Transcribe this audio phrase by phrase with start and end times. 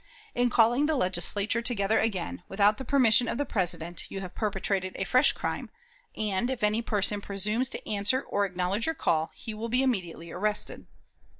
[0.33, 4.93] In calling the Legislature together again, without the permission of the President, you have perpetrated
[4.95, 5.69] a fresh crime;
[6.17, 10.31] and, if any person presumes to answer or acknowledge your call, he will be immediately
[10.31, 10.87] arrested."